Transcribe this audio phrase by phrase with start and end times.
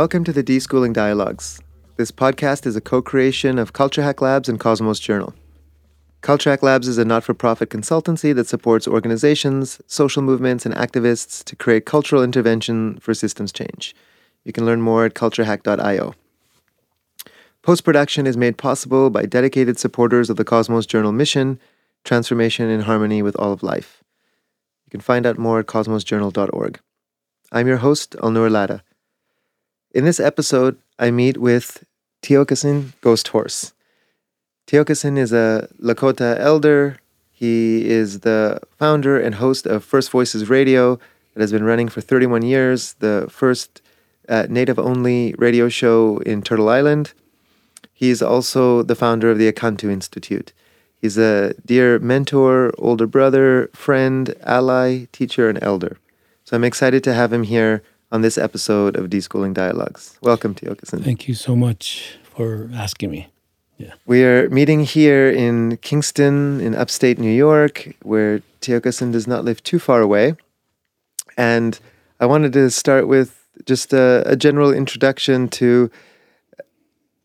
[0.00, 1.60] Welcome to the Deschooling Dialogues.
[1.98, 5.34] This podcast is a co creation of Culture Hack Labs and Cosmos Journal.
[6.22, 10.74] Culture Hack Labs is a not for profit consultancy that supports organizations, social movements, and
[10.74, 13.94] activists to create cultural intervention for systems change.
[14.42, 16.14] You can learn more at culturehack.io.
[17.60, 21.60] Post production is made possible by dedicated supporters of the Cosmos Journal mission,
[22.04, 24.02] transformation in harmony with all of life.
[24.86, 26.80] You can find out more at cosmosjournal.org.
[27.52, 28.80] I'm your host, Alnoor Ladha.
[29.92, 31.82] In this episode, I meet with
[32.22, 33.72] Tiokasin Ghosthorse.
[34.68, 36.98] Tiokasin is a Lakota elder.
[37.32, 41.00] He is the founder and host of First Voices Radio
[41.34, 43.82] that has been running for 31 years, the first
[44.28, 47.12] uh, native only radio show in Turtle Island.
[47.92, 50.52] He's also the founder of the Akantu Institute.
[50.98, 55.98] He's a dear mentor, older brother, friend, ally, teacher, and elder.
[56.44, 60.18] So I'm excited to have him here on this episode of Deschooling Dialogues.
[60.20, 61.04] Welcome, Tiokasin.
[61.04, 63.28] Thank you so much for asking me.
[63.78, 63.94] Yeah.
[64.04, 69.62] We are meeting here in Kingston, in upstate New York, where Tiokasin does not live
[69.62, 70.34] too far away.
[71.36, 71.78] And
[72.18, 75.90] I wanted to start with just a, a general introduction to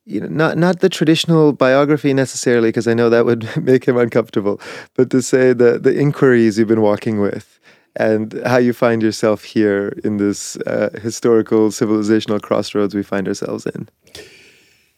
[0.06, 3.98] you know not not the traditional biography necessarily because I know that would make him
[3.98, 4.62] uncomfortable,
[4.94, 7.60] but to say the the inquiries you've been walking with
[7.96, 13.66] and how you find yourself here in this uh, historical civilizational crossroads we find ourselves
[13.66, 13.88] in.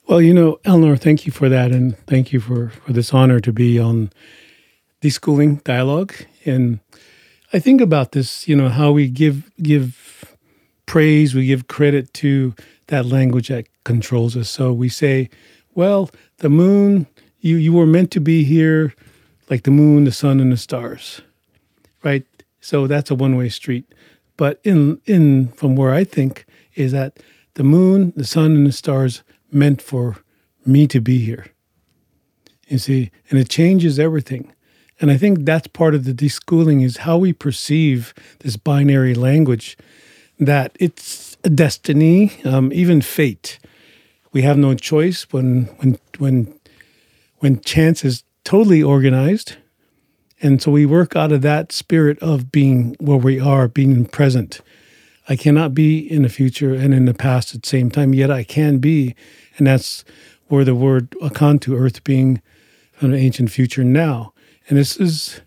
[0.07, 3.39] Well, you know, Alnoor, thank you for that, and thank you for for this honor
[3.41, 4.09] to be on
[5.01, 6.13] Deschooling Dialogue.
[6.45, 6.79] And
[7.53, 10.35] I think about this, you know, how we give give
[10.85, 12.55] praise, we give credit to
[12.87, 14.49] that language that controls us.
[14.49, 15.29] So we say,
[15.75, 17.07] well, the moon,
[17.41, 18.93] you you were meant to be here,
[19.49, 21.21] like the moon, the sun, and the stars,
[22.01, 22.25] right?
[22.67, 23.85] So that's a one way street.
[24.35, 26.45] But in in from where I think
[26.75, 27.17] is that
[27.53, 30.17] the moon, the sun, and the stars meant for
[30.65, 31.45] me to be here.
[32.67, 34.51] You see, and it changes everything.
[34.99, 39.77] And I think that's part of the deschooling is how we perceive this binary language,
[40.37, 43.59] that it's a destiny, um, even fate.
[44.33, 46.53] We have no choice when when when
[47.39, 49.55] when chance is totally organized.
[50.41, 54.61] And so we work out of that spirit of being where we are, being present.
[55.29, 58.31] I cannot be in the future and in the past at the same time, yet
[58.31, 59.15] I can be.
[59.57, 60.05] And that's
[60.47, 62.41] where the word Akantu, earth being
[63.01, 64.33] the ancient future now.
[64.69, 65.41] And this is,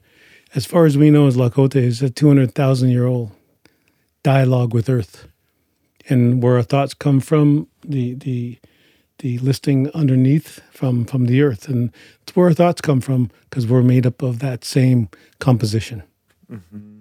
[0.54, 3.32] as far as we know, as Lakota is a 200,000 year old
[4.22, 5.28] dialogue with earth.
[6.08, 8.58] And where our thoughts come from, the, the,
[9.20, 11.68] the listing underneath from, from the earth.
[11.68, 11.92] And
[12.22, 15.08] it's where our thoughts come from because we're made up of that same
[15.38, 16.02] composition.
[16.50, 17.00] Mm-hmm.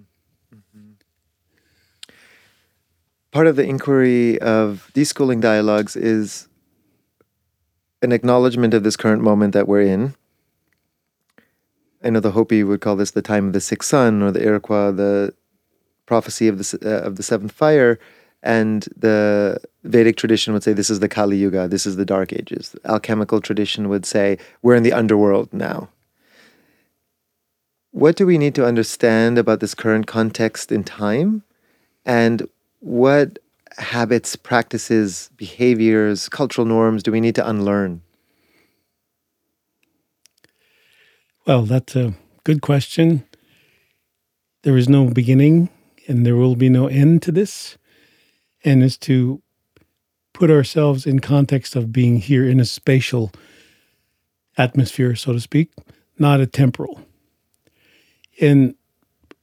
[3.32, 6.48] part of the inquiry of deschooling dialogues is
[8.02, 10.14] an acknowledgement of this current moment that we're in.
[12.02, 14.42] I know the Hopi would call this the time of the sixth sun, or the
[14.42, 15.34] Iroquois the
[16.06, 17.98] prophecy of the uh, of the seventh fire,
[18.42, 22.32] and the Vedic tradition would say this is the Kali Yuga, this is the Dark
[22.32, 22.70] Ages.
[22.70, 25.88] The alchemical tradition would say we're in the underworld now.
[27.92, 31.42] What do we need to understand about this current context in time,
[32.06, 33.38] and what
[33.78, 38.02] habits, practices, behaviors, cultural norms do we need to unlearn?
[41.46, 42.14] Well, that's a
[42.44, 43.24] good question.
[44.62, 45.70] There is no beginning
[46.06, 47.76] and there will be no end to this.
[48.64, 49.42] And is to
[50.32, 53.32] put ourselves in context of being here in a spatial
[54.56, 55.70] atmosphere, so to speak,
[56.18, 57.00] not a temporal.
[58.40, 58.74] And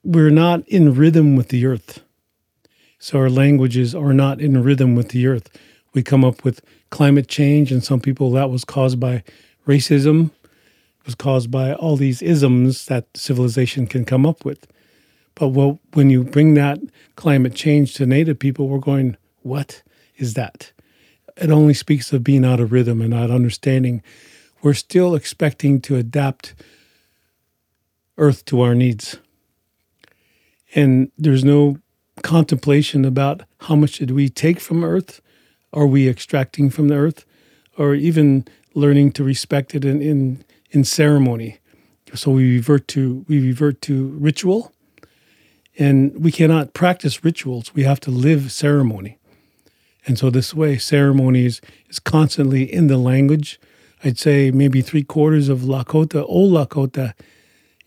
[0.04, 2.02] we're not in rhythm with the earth.
[3.00, 5.50] So our languages are not in rhythm with the earth.
[5.94, 9.24] We come up with climate change, and some people that was caused by
[9.68, 10.32] racism,
[11.06, 14.68] was caused by all these isms that civilization can come up with.
[15.38, 16.80] But well, when you bring that
[17.16, 19.84] climate change to native people, we're going, what
[20.16, 20.72] is that?
[21.36, 24.02] It only speaks of being out of rhythm and not understanding.
[24.64, 26.56] We're still expecting to adapt
[28.18, 29.20] Earth to our needs.
[30.74, 31.78] And there's no
[32.24, 35.22] contemplation about how much did we take from earth
[35.72, 37.26] are we extracting from the earth
[37.78, 38.44] or even
[38.74, 41.60] learning to respect it in, in, in ceremony
[42.16, 44.72] so we revert to we revert to ritual
[45.78, 49.18] and we cannot practice rituals we have to live ceremony
[50.06, 53.60] and so this way ceremonies is constantly in the language
[54.04, 57.14] i'd say maybe three quarters of lakota old lakota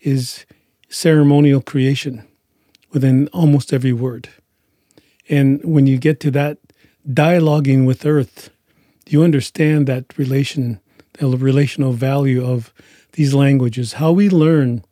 [0.01, 0.45] is
[0.89, 2.27] ceremonial creation
[2.91, 4.29] within almost every word.
[5.29, 6.57] And when you get to that
[7.07, 8.49] dialoguing with Earth,
[9.07, 10.79] you understand that relation,
[11.13, 12.73] the relational value of
[13.13, 14.83] these languages, how we learn.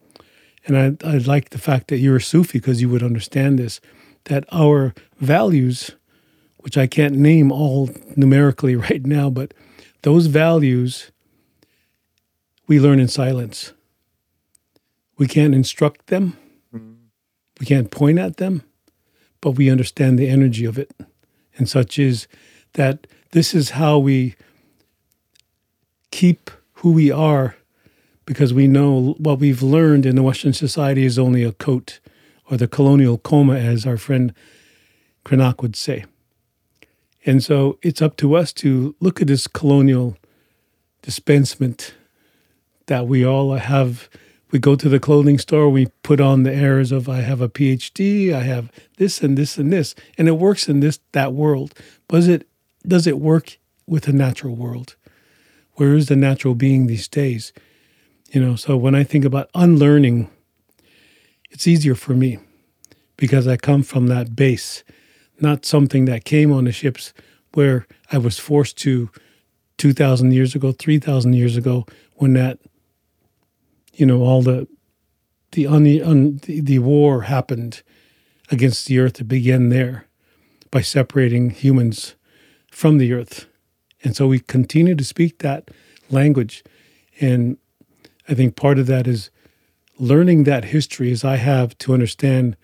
[0.70, 3.82] And I, I like the fact that you're a Sufi because you would understand this,
[4.26, 5.92] that our values,
[6.58, 9.54] which I can't name all numerically right now, but
[10.04, 11.12] those values
[12.68, 13.74] we learn in silence.
[15.18, 16.38] We can't instruct them,
[16.74, 16.94] mm-hmm.
[17.60, 18.64] we can't point at them,
[19.42, 20.94] but we understand the energy of it.
[21.58, 22.28] And such is
[22.74, 24.36] that this is how we
[26.12, 27.56] keep who we are
[28.30, 32.00] because we know what we've learned in the Western society is only a coat
[32.52, 34.36] or the colonial coma, as our friend
[35.26, 36.06] Krenak would say.
[37.26, 40.16] And so it's up to us to look at this colonial
[41.02, 41.96] dispensement
[42.86, 44.08] that we all have.
[44.52, 47.50] We go to the clothing store, we put on the airs of I have a
[47.50, 51.74] PhD, I have this and this and this, and it works in this that world.
[52.08, 52.48] But it
[52.88, 54.98] does it work with the natural world?
[55.78, 57.54] Where is the natural being these days?
[58.32, 60.30] You know, so when I think about unlearning,
[61.50, 62.38] it's easier for me
[63.18, 64.84] because I come from that base,
[65.40, 67.14] not something that came on the ships
[67.54, 69.10] where I was forced to
[69.78, 71.86] 2,000 years ago, 3,000 years ago,
[72.16, 72.60] when that,
[73.94, 74.68] you know, all the
[75.52, 77.82] the, un, un, the, the war happened
[78.52, 79.20] against the earth.
[79.20, 80.06] It began there
[80.72, 82.16] by separating humans
[82.72, 83.48] from the earth.
[84.04, 85.72] And so we continue to speak that
[86.10, 86.64] language.
[87.20, 87.58] And
[88.30, 89.32] I think part of that is
[89.98, 92.56] learning that history as I have to understand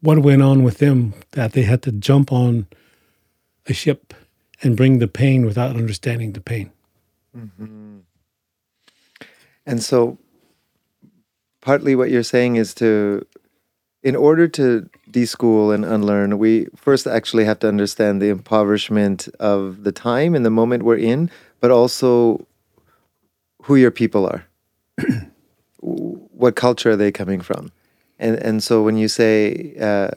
[0.00, 2.66] what went on with them, that they had to jump on
[3.66, 4.12] a ship
[4.62, 6.72] and bring the pain without understanding the pain.
[7.36, 7.98] Mm-hmm.
[9.64, 10.18] And so,
[11.60, 13.24] partly what you're saying is to,
[14.02, 19.84] in order to deschool and unlearn, we first actually have to understand the impoverishment of
[19.84, 21.30] the time and the moment we're in,
[21.60, 22.44] but also
[23.62, 24.46] who your people are.
[25.80, 27.72] what culture are they coming from?
[28.18, 30.10] And and so when you say uh,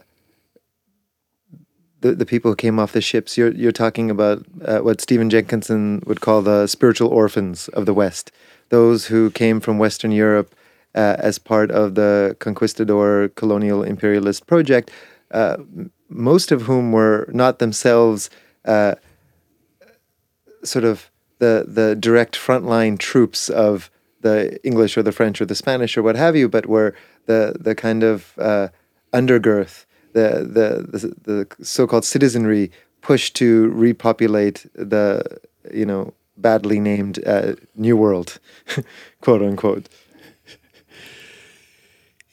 [2.02, 5.30] the the people who came off the ships, you're you're talking about uh, what Stephen
[5.30, 8.32] Jenkinson would call the spiritual orphans of the West,
[8.70, 10.54] those who came from Western Europe
[10.94, 14.92] uh, as part of the conquistador colonial imperialist project,
[15.32, 15.58] uh,
[16.10, 18.30] most of whom were not themselves
[18.66, 18.96] uh,
[20.64, 21.10] sort of
[21.40, 23.90] the the direct frontline troops of
[24.22, 26.96] the English or the French or the Spanish or what have you, but were
[27.26, 28.70] the the kind of uh,
[29.14, 32.72] undergirth, the, the the the so-called citizenry
[33.02, 35.40] pushed to repopulate the
[35.72, 38.39] you know badly named uh, New World,
[39.22, 39.88] quote unquote.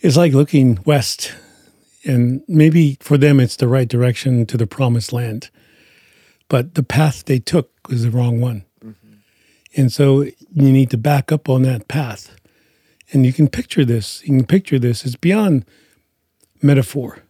[0.00, 1.34] It's like looking west,
[2.04, 5.50] and maybe for them it's the right direction to the promised land,
[6.48, 8.64] but the path they took was the wrong one.
[9.76, 12.34] And so you need to back up on that path
[13.12, 14.22] and you can picture this.
[14.22, 15.04] You can picture this.
[15.04, 15.64] It's beyond
[16.62, 17.22] metaphor.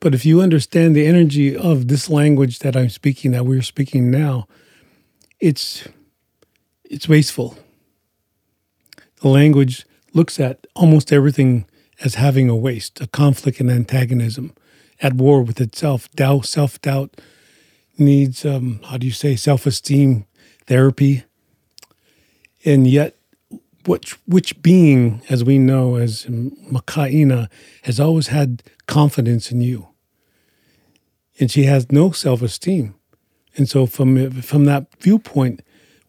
[0.00, 4.10] But if you understand the energy of this language that I'm speaking, that we're speaking
[4.10, 4.48] now,
[5.38, 5.86] it's
[6.84, 7.56] it's wasteful.
[9.20, 11.66] The language looks at almost everything
[12.00, 14.52] as having a waste, a conflict and antagonism,
[15.00, 16.10] at war with itself.
[16.12, 17.20] Doubt, self doubt
[17.96, 20.26] needs, um, how do you say, self esteem
[20.66, 21.24] therapy.
[22.64, 23.16] And yet,
[23.86, 27.48] which which being, as we know as Makaina,
[27.82, 29.88] has always had confidence in you,
[31.40, 32.94] and she has no self esteem,
[33.56, 35.62] and so from from that viewpoint,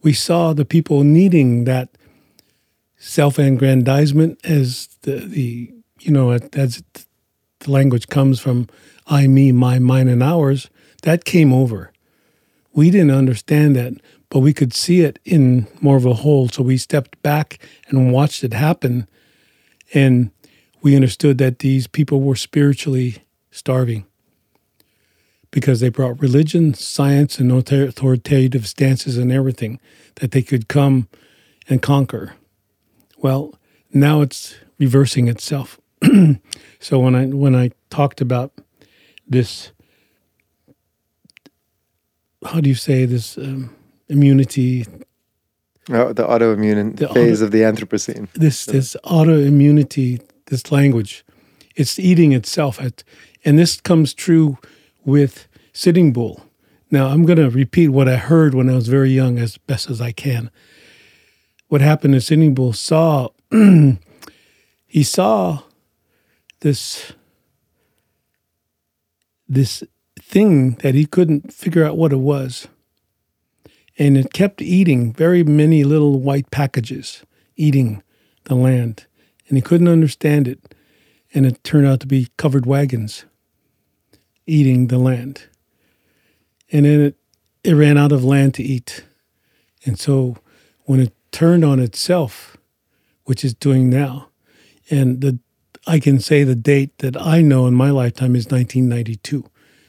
[0.03, 1.89] we saw the people needing that
[2.97, 6.83] self aggrandizement as the the you know as
[7.59, 8.67] the language comes from
[9.07, 10.69] I, me, my, mine, and ours.
[11.03, 11.91] That came over.
[12.73, 13.93] We didn't understand that
[14.33, 16.49] but we could see it in more of a whole.
[16.49, 19.07] So we stepped back and watched it happen.
[19.93, 20.31] And
[20.81, 23.17] we understood that these people were spiritually
[23.51, 24.07] starving
[25.51, 29.79] because they brought religion, science, and authoritative stances and everything
[30.15, 31.07] that they could come
[31.69, 32.33] and conquer.
[33.19, 33.53] Well,
[33.93, 35.79] now it's reversing itself.
[36.79, 38.51] so when I when I talked about
[39.27, 39.71] this,
[42.43, 43.37] how do you say this?
[43.37, 43.75] Um,
[44.13, 44.85] immunity.
[45.89, 48.31] Oh, the autoimmune the phase auto, of the Anthropocene.
[48.33, 51.25] This this autoimmunity, this language,
[51.75, 52.79] it's eating itself.
[52.79, 53.03] At,
[53.43, 54.57] and this comes true
[55.03, 56.45] with Sitting Bull.
[56.89, 59.89] Now I'm going to repeat what I heard when I was very young as best
[59.89, 60.51] as I can.
[61.67, 63.29] What happened is Sitting Bull saw
[64.85, 65.63] he saw
[66.61, 67.13] this
[69.49, 69.83] this
[70.21, 72.67] thing that he couldn't figure out what it was.
[73.97, 77.23] And it kept eating very many little white packages,
[77.55, 78.01] eating
[78.45, 79.05] the land.
[79.47, 80.73] And he couldn't understand it.
[81.33, 83.25] And it turned out to be covered wagons
[84.45, 85.43] eating the land.
[86.71, 87.15] And then it,
[87.63, 89.03] it ran out of land to eat.
[89.85, 90.37] And so
[90.81, 92.57] when it turned on itself,
[93.25, 94.29] which it's doing now,
[94.89, 95.39] and the
[95.85, 99.43] I can say the date that I know in my lifetime is 1992,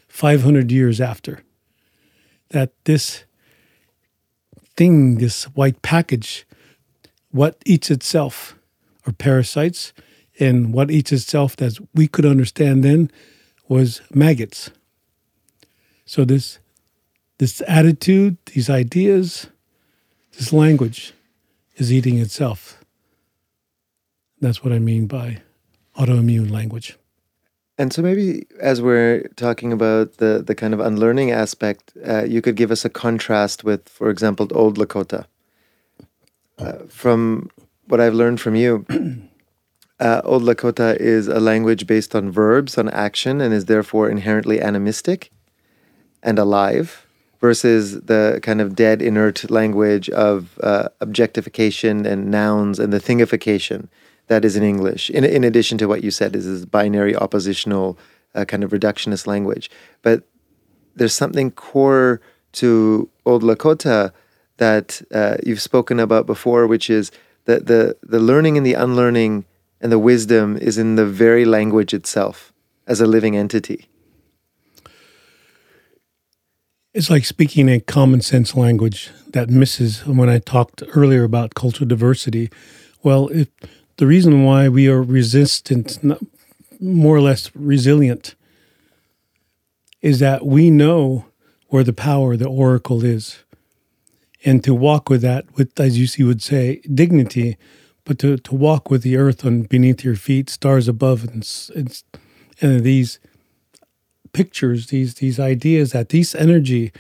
[0.08, 1.44] 500 years after.
[2.50, 3.24] That this
[4.76, 6.47] thing, this white package,
[7.31, 8.57] what eats itself
[9.07, 9.93] are parasites,
[10.40, 13.11] and what eats itself that we could understand then
[13.69, 14.71] was maggots.
[16.07, 16.59] So this
[17.38, 19.49] this attitude, these ideas,
[20.37, 21.12] this language
[21.76, 22.85] is eating itself.
[24.40, 25.43] That's what I mean by
[25.97, 26.97] autoimmune language.
[27.76, 32.40] And so maybe as we're talking about the, the kind of unlearning aspect, uh, you
[32.40, 35.26] could give us a contrast with, for example, Old Lakota.
[36.57, 37.50] Uh, from
[37.88, 38.87] what I've learned from you,
[40.00, 44.61] uh, Old Lakota is a language based on verbs, on action, and is therefore inherently
[44.61, 45.33] animistic
[46.23, 47.07] and alive,
[47.40, 53.88] versus the kind of dead, inert language of uh, objectification and nouns and the thingification
[54.28, 55.11] that is in English.
[55.11, 57.99] In, in addition to what you said, is this binary oppositional
[58.35, 59.71] uh, kind of reductionist language.
[60.02, 60.25] But
[60.97, 62.21] there's something core
[62.52, 64.12] to Old Lakota
[64.57, 67.11] that uh, you've spoken about before, which is
[67.45, 69.45] that the the learning and the unlearning
[69.81, 72.52] and the wisdom is in the very language itself
[72.87, 73.88] as a living entity.
[76.95, 81.88] It's like speaking a common sense language that misses when I talked earlier about cultural
[81.88, 82.50] diversity.
[83.02, 83.49] Well, if
[83.97, 85.99] the reason why we are resistant,
[86.81, 88.35] more or less resilient,
[90.03, 91.27] is that we know
[91.69, 93.39] where the power, the oracle is.
[94.45, 97.57] And to walk with that, with as you see would say, dignity,
[98.05, 102.03] but to, to walk with the earth on beneath your feet, stars above, and, and,
[102.61, 103.19] and these
[104.33, 106.93] pictures, these these ideas, that this energy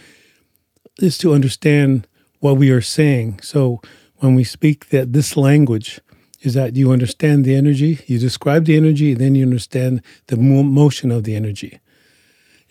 [0.98, 2.06] is to understand
[2.40, 3.40] what we are saying.
[3.40, 3.82] So
[4.16, 6.00] when we speak that this language,
[6.44, 10.36] is that you understand the energy, you describe the energy, and then you understand the
[10.36, 11.80] motion of the energy.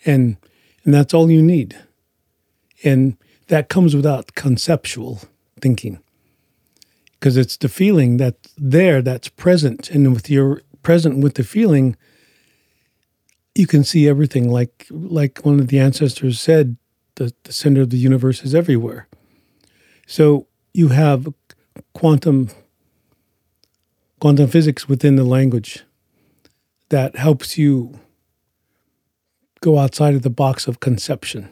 [0.06, 0.36] And,
[0.84, 1.76] and that's all you need.
[2.82, 3.16] And
[3.48, 5.20] that comes without conceptual
[5.60, 5.98] thinking
[7.14, 9.90] because it's the feeling that's there that's present.
[9.90, 11.96] And with your present with the feeling,
[13.54, 16.76] you can see everything like like one of the ancestors said
[17.16, 19.06] the, the center of the universe is everywhere
[20.06, 21.32] so you have
[21.92, 22.50] quantum
[24.24, 25.84] quantum physics within the language
[26.88, 28.00] that helps you
[29.60, 31.46] go outside of the box of conception.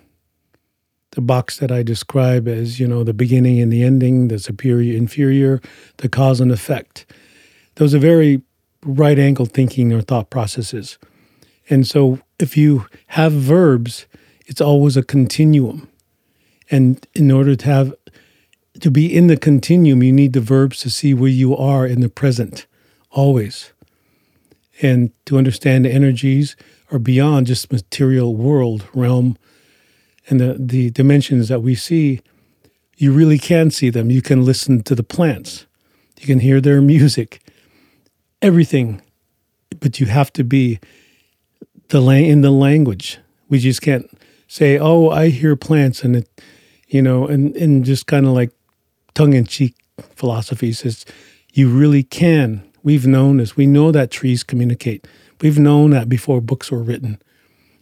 [1.10, 4.96] The box that I describe as, you know, the beginning and the ending, the superior,
[4.96, 5.60] inferior,
[5.98, 7.04] the cause and effect.
[7.74, 8.40] Those are very
[8.86, 10.98] right angle thinking or thought processes.
[11.68, 14.06] And so if you have verbs,
[14.46, 15.90] it's always a continuum.
[16.70, 17.92] And in order to have
[18.80, 22.00] to be in the continuum, you need the verbs to see where you are in
[22.00, 22.66] the present,
[23.10, 23.72] always.
[24.80, 26.56] And to understand the energies
[26.90, 29.36] are beyond just material world, realm,
[30.28, 32.20] and the, the dimensions that we see,
[32.96, 34.10] you really can see them.
[34.10, 35.66] You can listen to the plants,
[36.18, 37.42] you can hear their music,
[38.40, 39.02] everything.
[39.80, 40.78] But you have to be
[41.88, 43.18] the la- in the language.
[43.48, 44.06] We just can't
[44.46, 46.42] say, "Oh, I hear plants," and it,
[46.88, 48.52] you know, and and just kind of like
[49.14, 49.74] tongue in cheek
[50.14, 51.04] philosophy says
[51.52, 52.62] you really can.
[52.82, 53.56] We've known this.
[53.56, 55.06] We know that trees communicate.
[55.40, 57.20] We've known that before books were written.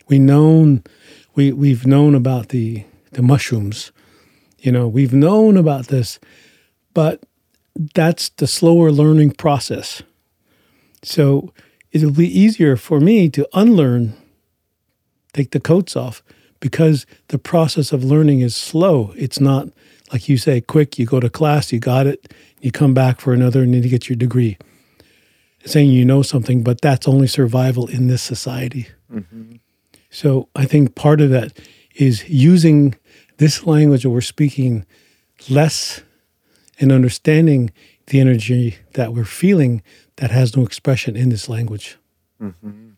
[0.08, 0.82] We known
[1.34, 3.92] we we've known about the the mushrooms.
[4.58, 6.18] You know, we've known about this,
[6.92, 7.22] but
[7.94, 10.02] that's the slower learning process.
[11.02, 11.52] So
[11.92, 14.14] it'll be easier for me to unlearn,
[15.32, 16.22] take the coats off,
[16.60, 19.14] because the process of learning is slow.
[19.16, 19.68] It's not
[20.12, 23.32] like you say, quick, you go to class, you got it, you come back for
[23.32, 24.58] another, and then you get your degree.
[25.64, 28.88] Saying you know something, but that's only survival in this society.
[29.12, 29.56] Mm-hmm.
[30.08, 31.58] So I think part of that
[31.94, 32.94] is using
[33.36, 34.86] this language that we're speaking
[35.48, 36.02] less
[36.78, 37.72] and understanding
[38.06, 39.82] the energy that we're feeling
[40.16, 41.98] that has no expression in this language.
[42.40, 42.90] Mm-hmm.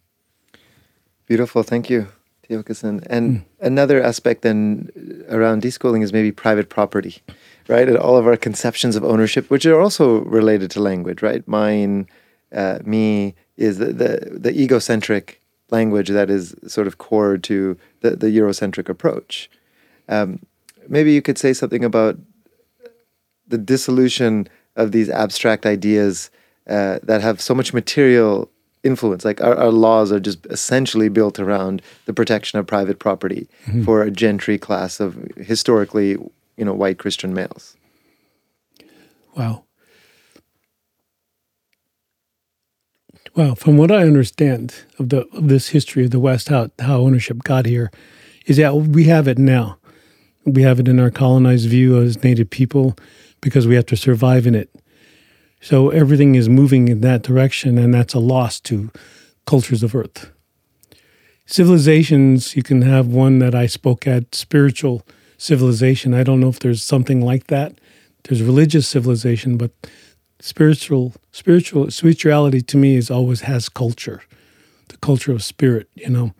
[1.26, 1.62] Beautiful.
[1.62, 2.08] Thank you.
[2.52, 3.06] Tiokasin.
[3.08, 3.44] And mm.
[3.60, 4.90] another aspect then
[5.28, 7.22] around deschooling is maybe private property,
[7.68, 7.88] right?
[7.88, 11.46] And all of our conceptions of ownership, which are also related to language, right?
[11.48, 12.06] Mine,
[12.52, 15.40] uh, me, is the, the, the egocentric
[15.70, 19.50] language that is sort of core to the, the Eurocentric approach.
[20.08, 20.40] Um,
[20.88, 22.18] maybe you could say something about
[23.48, 26.30] the dissolution of these abstract ideas
[26.68, 28.50] uh, that have so much material
[28.84, 29.24] influence.
[29.24, 33.84] Like our, our, laws are just essentially built around the protection of private property mm-hmm.
[33.84, 36.10] for a gentry class of historically,
[36.56, 37.76] you know, white Christian males.
[39.36, 39.64] Wow.
[43.34, 47.00] Well, from what I understand of the of this history of the West, how how
[47.00, 47.90] ownership got here,
[48.46, 49.78] is that we have it now.
[50.44, 52.96] We have it in our colonized view as Native people
[53.40, 54.68] because we have to survive in it.
[55.62, 58.90] So everything is moving in that direction, and that's a loss to
[59.46, 60.28] cultures of Earth.
[61.46, 65.06] Civilizations, you can have one that I spoke at, spiritual
[65.38, 66.14] civilization.
[66.14, 67.78] I don't know if there's something like that.
[68.24, 69.70] There's religious civilization, but
[70.40, 74.22] spiritual spiritual spirituality to me is always has culture
[74.88, 76.34] the culture of spirit you know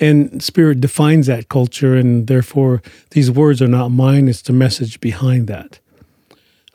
[0.00, 2.80] and spirit defines that culture and therefore
[3.10, 5.78] these words are not mine it's the message behind that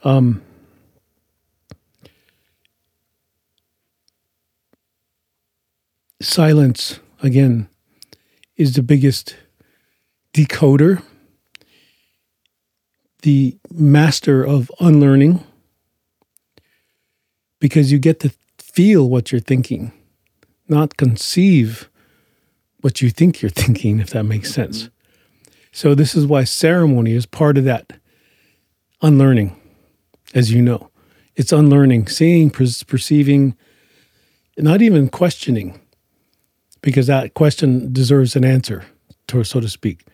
[0.03, 0.43] um,
[6.21, 7.69] silence again
[8.57, 9.35] is the biggest
[10.33, 11.01] decoder
[13.21, 15.43] the master of unlearning
[17.59, 19.91] because you get to feel what you're thinking,
[20.67, 21.89] not conceive
[22.81, 24.83] what you think you're thinking, if that makes sense.
[24.83, 24.93] Mm-hmm.
[25.71, 27.93] So, this is why ceremony is part of that
[29.01, 29.55] unlearning,
[30.33, 30.89] as you know.
[31.35, 33.55] It's unlearning, seeing, perceiving,
[34.57, 35.79] not even questioning,
[36.81, 38.85] because that question deserves an answer,
[39.27, 40.05] to, so to speak.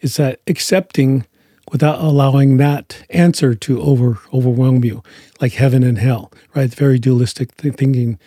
[0.00, 1.26] It's that accepting
[1.72, 5.02] without allowing that answer to over overwhelm you,
[5.40, 6.72] like heaven and hell, right?
[6.72, 8.18] Very dualistic thinking.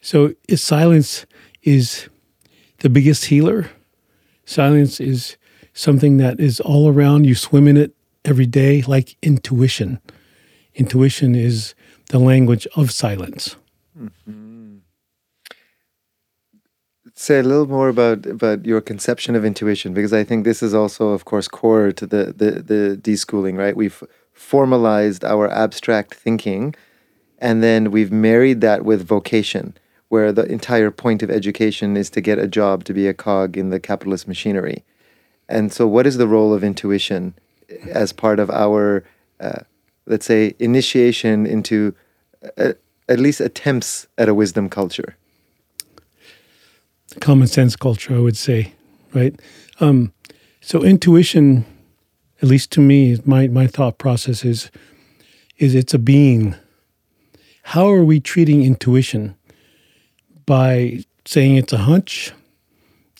[0.00, 1.26] So silence
[1.62, 2.08] is
[2.78, 3.70] the biggest healer.
[4.44, 5.36] Silence is
[5.74, 7.26] something that is all around.
[7.26, 10.00] You swim in it every day, like intuition.
[10.74, 11.74] Intuition is
[12.10, 13.56] the language of silence.
[13.98, 14.45] Mm-hmm
[17.16, 20.74] say a little more about about your conception of intuition because I think this is
[20.74, 23.58] also, of course, core to the the, the deschooling.
[23.58, 24.02] Right, we've
[24.32, 26.74] formalized our abstract thinking,
[27.38, 29.76] and then we've married that with vocation,
[30.08, 33.56] where the entire point of education is to get a job, to be a cog
[33.56, 34.84] in the capitalist machinery.
[35.48, 37.34] And so, what is the role of intuition
[37.90, 39.04] as part of our,
[39.40, 39.60] uh,
[40.06, 41.94] let's say, initiation into
[42.58, 42.74] uh,
[43.08, 45.16] at least attempts at a wisdom culture?
[47.20, 48.72] Common sense culture, I would say,
[49.14, 49.38] right?
[49.80, 50.12] Um,
[50.60, 51.64] so intuition,
[52.42, 54.70] at least to me, my my thought process is
[55.58, 56.54] is it's a being.
[57.62, 59.34] How are we treating intuition?
[60.44, 62.32] By saying it's a hunch,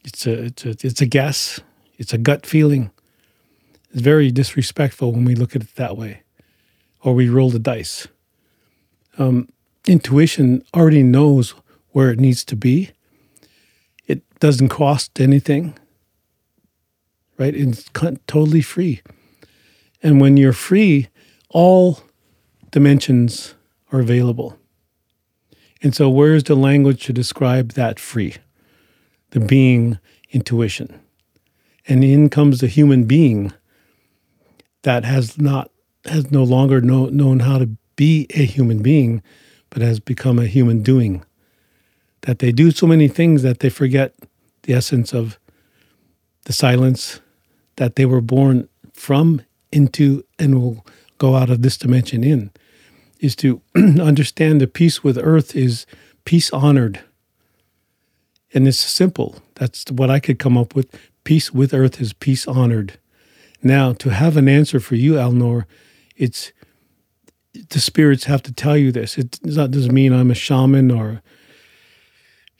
[0.04, 1.60] it's a it's a it's a guess,
[1.98, 2.90] it's a gut feeling.
[3.90, 6.22] It's very disrespectful when we look at it that way,
[7.02, 8.06] or we roll the dice.
[9.18, 9.48] Um,
[9.86, 11.54] intuition already knows
[11.92, 12.90] where it needs to be
[14.40, 15.74] doesn't cost anything,
[17.38, 17.54] right?
[17.54, 17.88] It's
[18.26, 19.02] totally free.
[20.02, 21.08] And when you're free,
[21.48, 22.00] all
[22.70, 23.54] dimensions
[23.92, 24.58] are available.
[25.82, 28.36] And so, where's the language to describe that free?
[29.30, 29.98] The being
[30.30, 31.00] intuition.
[31.88, 33.52] And in comes the human being
[34.82, 35.70] that has not,
[36.04, 39.22] has no longer know, known how to be a human being,
[39.70, 41.24] but has become a human doing
[42.22, 44.14] that they do so many things that they forget
[44.62, 45.38] the essence of
[46.44, 47.20] the silence
[47.76, 50.86] that they were born from, into, and will
[51.18, 52.50] go out of this dimension in,
[53.20, 55.86] is to understand the peace with earth is
[56.24, 57.00] peace honored.
[58.54, 59.42] And it's simple.
[59.54, 60.94] That's what I could come up with.
[61.24, 62.98] Peace with earth is peace honored.
[63.62, 65.64] Now, to have an answer for you, Alnoor,
[66.16, 66.52] it's
[67.70, 69.16] the spirits have to tell you this.
[69.18, 71.22] It doesn't mean I'm a shaman or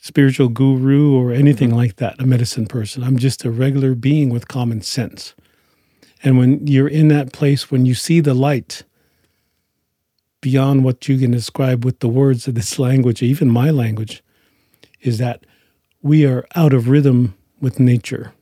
[0.07, 1.79] spiritual guru or anything mm-hmm.
[1.79, 3.03] like that, a medicine person.
[3.03, 5.35] I'm just a regular being with common sense.
[6.23, 8.85] And when you're in that place, when you see the light
[10.40, 14.23] beyond what you can describe with the words of this language, even my language,
[15.01, 15.45] is that
[16.03, 18.33] we are out of rhythm with nature.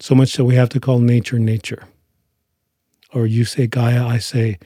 [0.00, 1.84] So much that we have to call nature nature.
[3.12, 4.58] Or you say Gaia, I say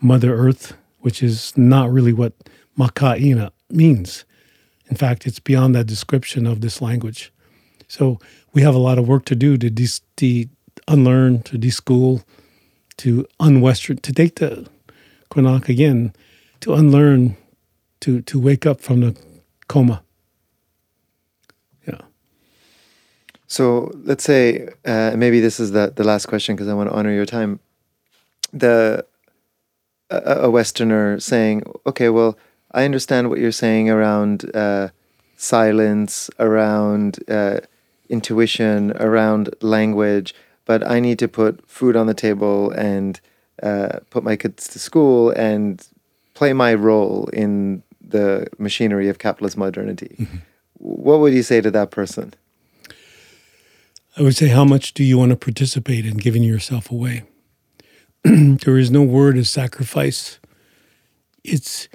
[0.00, 2.34] Mother Earth, which is not really what
[2.78, 4.24] Maka'ina means.
[4.92, 7.32] In fact, it's beyond that description of this language.
[7.88, 8.18] So
[8.52, 10.50] we have a lot of work to do to de- de-
[10.86, 12.22] unlearn, to deschool,
[12.98, 14.68] to unwestern, to take the
[15.30, 16.12] Krenak again,
[16.60, 17.38] to unlearn,
[18.00, 19.16] to to wake up from the
[19.66, 20.02] coma.
[21.88, 22.02] Yeah.
[23.46, 26.94] So let's say uh, maybe this is the the last question because I want to
[26.94, 27.60] honor your time.
[28.52, 29.06] The
[30.10, 32.36] a, a Westerner saying, "Okay, well,
[32.72, 34.88] I understand what you're saying around uh,
[35.36, 37.60] silence, around uh,
[38.08, 43.20] intuition, around language, but I need to put food on the table and
[43.62, 45.86] uh, put my kids to school and
[46.34, 50.38] play my role in the machinery of capitalist modernity." Mm-hmm.
[50.78, 52.34] What would you say to that person?
[54.16, 57.22] I would say, how much do you want to participate in giving yourself away?
[58.24, 60.38] there is no word as sacrifice.
[61.44, 61.88] It's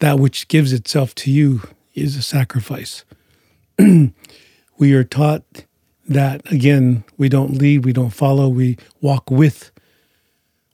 [0.00, 1.62] that which gives itself to you
[1.94, 3.04] is a sacrifice.
[3.78, 5.42] we are taught
[6.08, 9.70] that, again, we don't lead, we don't follow, we walk with,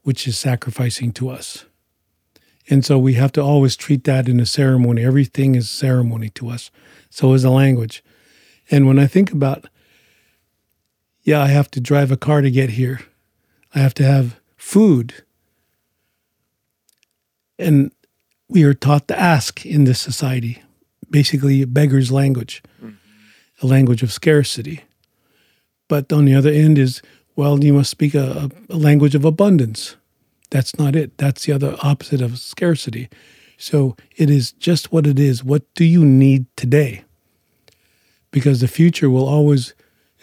[0.02, 1.64] which is sacrificing to us.
[2.68, 5.04] And so we have to always treat that in a ceremony.
[5.04, 6.70] Everything is ceremony to us.
[7.10, 8.02] So is the language.
[8.70, 9.66] And when I think about
[11.24, 13.00] yeah, I have to drive a car to get here.
[13.74, 15.24] I have to have food.
[17.58, 17.92] And
[18.48, 20.62] we are taught to ask in this society,
[21.11, 22.96] basically a beggar's language, mm-hmm.
[23.62, 24.85] a language of scarcity.
[25.88, 27.02] But on the other end is,
[27.37, 29.96] well, you must speak a, a language of abundance.
[30.50, 31.16] That's not it.
[31.18, 33.09] That's the other opposite of scarcity.
[33.57, 35.42] So it is just what it is.
[35.42, 37.04] What do you need today?
[38.30, 39.74] Because the future will always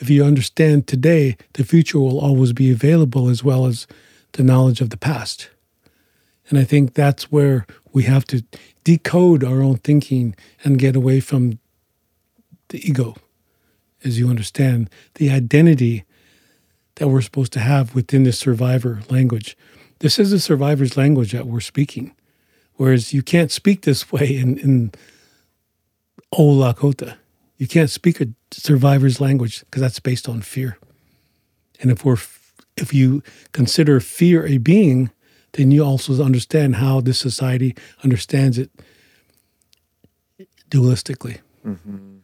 [0.01, 3.85] if you understand today, the future will always be available as well as
[4.31, 5.51] the knowledge of the past.
[6.49, 8.43] And I think that's where we have to
[8.83, 11.59] decode our own thinking and get away from
[12.69, 13.15] the ego,
[14.03, 16.05] as you understand, the identity
[16.95, 19.57] that we're supposed to have within the survivor language.
[19.99, 22.15] This is the survivor's language that we're speaking.
[22.75, 24.91] Whereas you can't speak this way in, in
[26.31, 27.17] old Lakota.
[27.57, 30.77] You can't speak a survivor's language because that's based on fear.
[31.79, 32.17] And if we're
[32.77, 35.11] if you consider fear a being,
[35.53, 38.69] then you also understand how this society understands it
[40.69, 41.39] dualistically.
[41.65, 42.17] Mm-hmm.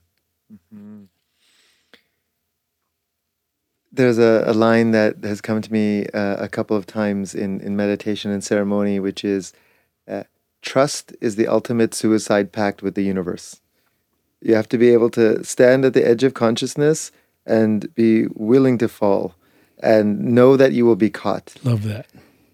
[0.53, 1.03] Mm-hmm.
[3.91, 7.59] There's a, a, line that has come to me uh, a couple of times in,
[7.61, 9.53] in meditation and ceremony, which is
[10.07, 10.23] uh,
[10.61, 13.61] trust is the ultimate suicide pact with the universe.
[14.41, 17.11] You have to be able to stand at the edge of consciousness
[17.45, 19.35] and be willing to fall
[19.79, 21.55] and know that you will be caught.
[21.63, 22.07] Love that.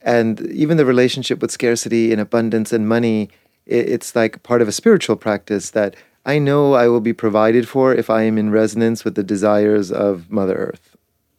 [0.03, 3.29] And even the relationship with scarcity and abundance and money,
[3.65, 7.93] it's like part of a spiritual practice that I know I will be provided for
[7.93, 10.95] if I am in resonance with the desires of Mother Earth,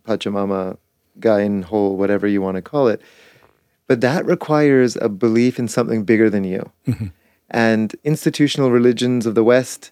[0.07, 0.79] Pachamama,
[1.21, 3.01] Gaia, Whole, whatever you want to call it.
[3.87, 6.71] But that requires a belief in something bigger than you.
[6.87, 7.07] Mm-hmm.
[7.51, 9.91] And institutional religions of the West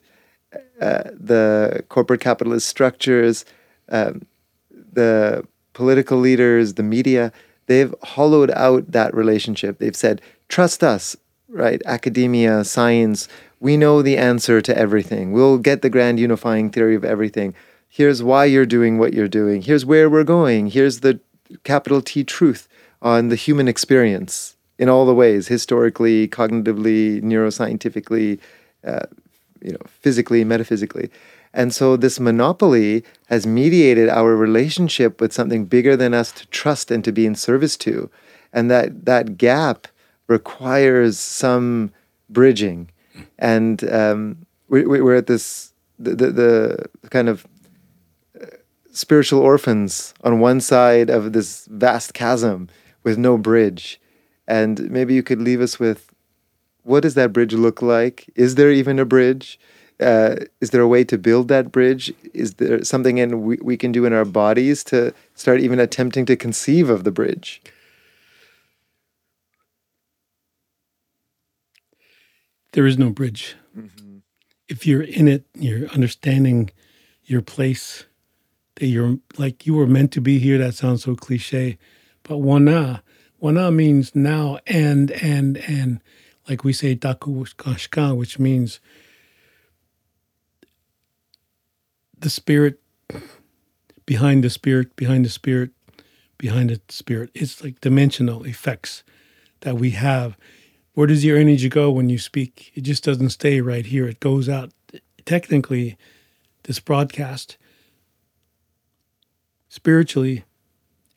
[0.80, 3.44] uh, the corporate capitalist structures,
[3.90, 4.26] um,
[4.92, 7.32] the political leaders, the media,
[7.66, 9.78] they've hollowed out that relationship.
[9.78, 11.16] They've said, trust us,
[11.48, 11.82] right?
[11.86, 13.28] Academia, science,
[13.60, 15.32] we know the answer to everything.
[15.32, 17.54] We'll get the grand unifying theory of everything.
[17.88, 19.62] Here's why you're doing what you're doing.
[19.62, 20.68] Here's where we're going.
[20.68, 21.20] Here's the
[21.62, 22.68] capital T truth
[23.00, 28.40] on the human experience in all the ways historically, cognitively, neuroscientifically,
[28.84, 29.06] uh,
[29.60, 31.10] you know, physically, metaphysically.
[31.54, 36.90] And so this monopoly has mediated our relationship with something bigger than us to trust
[36.90, 38.10] and to be in service to.
[38.52, 39.88] And that that gap
[40.28, 41.92] requires some
[42.30, 42.90] bridging.
[43.38, 46.30] And um, we, we're at this, the, the,
[47.02, 47.46] the kind of
[48.40, 48.46] uh,
[48.92, 52.68] spiritual orphans on one side of this vast chasm
[53.02, 54.00] with no bridge.
[54.48, 56.12] And maybe you could leave us with
[56.82, 58.28] what does that bridge look like?
[58.34, 59.58] Is there even a bridge?
[60.02, 62.12] Uh, is there a way to build that bridge?
[62.34, 66.26] Is there something in we, we can do in our bodies to start even attempting
[66.26, 67.62] to conceive of the bridge?
[72.72, 73.56] There is no bridge.
[73.76, 74.18] Mm-hmm.
[74.68, 76.70] If you're in it, you're understanding
[77.24, 78.06] your place,
[78.76, 80.58] that you're like you were meant to be here.
[80.58, 81.78] That sounds so cliche,
[82.22, 83.02] but wana,
[83.42, 86.00] wana means now and and and
[86.48, 88.80] like we say kashka, which means
[92.22, 92.80] the spirit
[94.06, 95.70] behind the spirit, behind the spirit,
[96.38, 97.30] behind the spirit.
[97.34, 99.02] It's like dimensional effects
[99.60, 100.36] that we have.
[100.94, 102.72] Where does your energy go when you speak?
[102.74, 104.08] It just doesn't stay right here.
[104.08, 104.72] It goes out.
[105.24, 105.96] Technically,
[106.64, 107.56] this broadcast,
[109.68, 110.44] spiritually,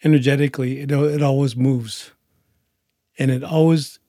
[0.03, 2.11] energetically, it, it always moves.
[3.17, 3.99] And it always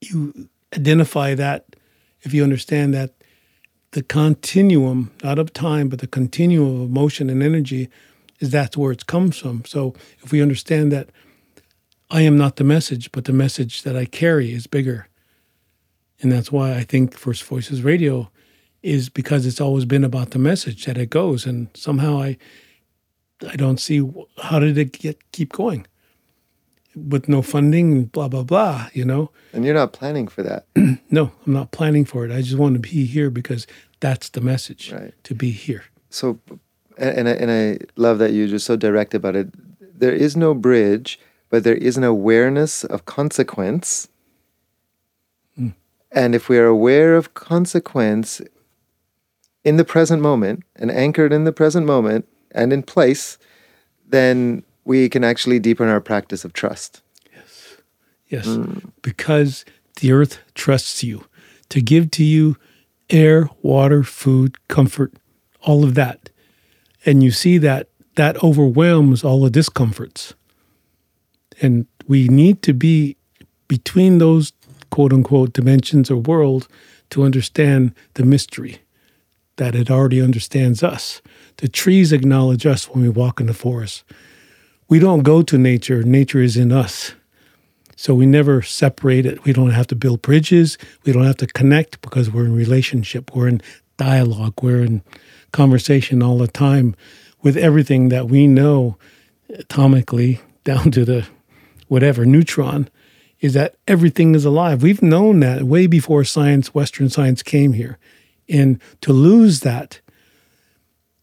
[0.00, 1.76] you identify that
[2.22, 3.14] if you understand that
[3.92, 7.88] the continuum, not of time, but the continuum of emotion and energy,
[8.40, 9.64] is that's where it comes from.
[9.64, 11.08] So if we understand that
[12.10, 15.08] I am not the message, but the message that I carry is bigger.
[16.20, 18.30] And that's why I think First Voices Radio
[18.82, 21.46] is because it's always been about the message that it goes.
[21.46, 22.36] And somehow I
[23.46, 25.86] I don't see how did it get keep going
[26.96, 28.88] with no funding, blah blah blah.
[28.92, 29.30] You know.
[29.52, 30.66] And you're not planning for that.
[31.10, 32.32] no, I'm not planning for it.
[32.32, 33.66] I just want to be here because
[34.00, 34.92] that's the message.
[34.92, 35.14] Right.
[35.24, 35.84] To be here.
[36.10, 36.38] So,
[36.98, 39.48] and I, and I love that you're just so direct about it.
[39.98, 41.18] There is no bridge,
[41.50, 44.08] but there is an awareness of consequence.
[45.58, 45.74] Mm.
[46.10, 48.40] And if we are aware of consequence
[49.64, 53.38] in the present moment and anchored in the present moment, and in place,
[54.08, 57.02] then we can actually deepen our practice of trust.
[57.34, 57.76] Yes.
[58.28, 58.58] Yes.
[59.02, 59.64] Because
[60.00, 61.26] the earth trusts you
[61.68, 62.56] to give to you
[63.10, 65.12] air, water, food, comfort,
[65.62, 66.30] all of that.
[67.04, 70.34] And you see that that overwhelms all the discomforts.
[71.60, 73.16] And we need to be
[73.68, 74.52] between those
[74.90, 76.68] quote unquote dimensions or world
[77.10, 78.78] to understand the mystery
[79.56, 81.20] that it already understands us.
[81.56, 84.04] The trees acknowledge us when we walk in the forest.
[84.88, 87.14] We don't go to nature, nature is in us.
[87.96, 89.44] So we never separate it.
[89.44, 90.76] We don't have to build bridges.
[91.04, 93.34] We don't have to connect because we're in relationship.
[93.34, 93.62] We're in
[93.96, 94.54] dialogue.
[94.62, 95.02] We're in
[95.52, 96.94] conversation all the time
[97.42, 98.98] with everything that we know
[99.50, 101.26] atomically down to the
[101.88, 102.88] whatever neutron
[103.40, 104.82] is that everything is alive.
[104.82, 107.98] We've known that way before science, Western science came here.
[108.48, 110.00] And to lose that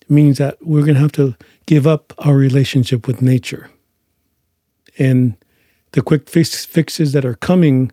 [0.10, 3.70] means that we're going to have to give up our relationship with nature.
[4.98, 5.36] And
[5.94, 7.92] the quick fix, fixes that are coming,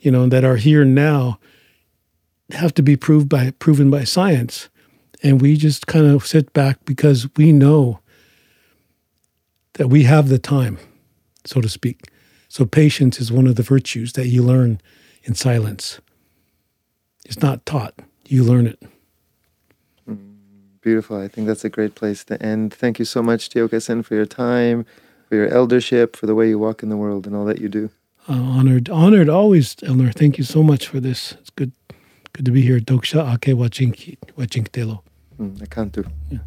[0.00, 1.38] you know, that are here now,
[2.50, 4.68] have to be proved by proven by science.
[5.22, 8.00] And we just kind of sit back because we know
[9.74, 10.78] that we have the time,
[11.44, 12.10] so to speak.
[12.48, 14.80] So patience is one of the virtues that you learn
[15.24, 16.00] in silence.
[17.24, 17.94] It's not taught,
[18.26, 18.82] you learn it.
[20.82, 21.16] Beautiful.
[21.16, 22.74] I think that's a great place to end.
[22.74, 24.84] Thank you so much, Tiokasin, for your time,
[25.28, 27.68] for your eldership, for the way you walk in the world and all that you
[27.68, 27.90] do.
[28.28, 30.12] Uh, honored, honored always, Alnoor.
[30.12, 31.32] Thank you so much for this.
[31.40, 31.72] It's good,
[32.32, 32.80] good to be here.
[32.80, 35.02] Doksha ake wachink, wachinkitelo.
[35.40, 36.04] Mm, I can't do.
[36.30, 36.38] Yeah.